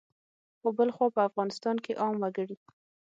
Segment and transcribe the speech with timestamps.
[0.59, 2.57] خو بلخوا په افغانستان کې عام وګړي